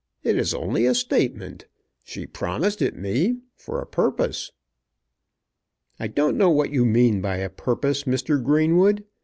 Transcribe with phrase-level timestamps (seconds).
[0.23, 1.67] It is only a statement.
[2.03, 4.51] She promised it me, for a purpose."
[5.99, 8.43] "I don't know what you mean by a purpose, Mr.
[8.43, 9.03] Greenwood.